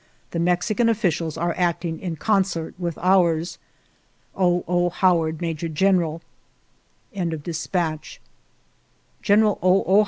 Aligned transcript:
The 0.31 0.39
Mexican 0.39 0.89
officials 0.89 1.37
are 1.37 1.53
acting 1.55 1.99
in 1.99 2.15
concert 2.15 2.73
with 2.79 2.97
ours.'" 2.97 3.59
O. 4.35 4.63
O. 4.67 4.89
Howard, 4.89 5.41
"Major 5.41 5.69
General." 5.69 6.23
General 9.21 9.59
O. 9.61 9.83
O. 9.83 9.99